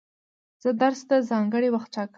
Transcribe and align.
زه 0.63 0.69
درس 0.81 1.01
ته 1.09 1.15
ځانګړی 1.31 1.69
وخت 1.71 1.89
ټاکم. 1.95 2.09